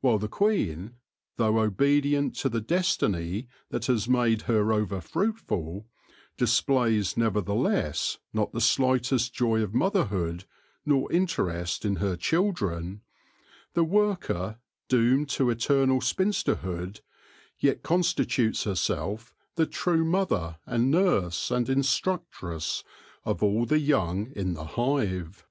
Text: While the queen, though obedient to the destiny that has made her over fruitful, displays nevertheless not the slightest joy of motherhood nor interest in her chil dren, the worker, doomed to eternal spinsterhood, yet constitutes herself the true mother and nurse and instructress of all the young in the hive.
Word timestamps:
While 0.00 0.18
the 0.18 0.28
queen, 0.28 0.94
though 1.38 1.58
obedient 1.58 2.36
to 2.36 2.48
the 2.48 2.60
destiny 2.60 3.48
that 3.70 3.86
has 3.86 4.08
made 4.08 4.42
her 4.42 4.72
over 4.72 5.00
fruitful, 5.00 5.88
displays 6.38 7.16
nevertheless 7.16 8.18
not 8.32 8.52
the 8.52 8.60
slightest 8.60 9.34
joy 9.34 9.62
of 9.62 9.74
motherhood 9.74 10.44
nor 10.84 11.10
interest 11.10 11.84
in 11.84 11.96
her 11.96 12.14
chil 12.14 12.52
dren, 12.52 13.00
the 13.74 13.82
worker, 13.82 14.60
doomed 14.88 15.28
to 15.30 15.50
eternal 15.50 15.98
spinsterhood, 16.00 17.00
yet 17.58 17.82
constitutes 17.82 18.62
herself 18.62 19.34
the 19.56 19.66
true 19.66 20.04
mother 20.04 20.58
and 20.64 20.92
nurse 20.92 21.50
and 21.50 21.68
instructress 21.68 22.84
of 23.24 23.42
all 23.42 23.66
the 23.66 23.80
young 23.80 24.30
in 24.36 24.54
the 24.54 24.64
hive. 24.78 25.44